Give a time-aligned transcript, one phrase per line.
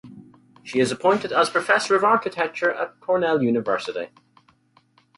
[0.63, 4.09] She is appointed as Professor of architecture at Cornell University.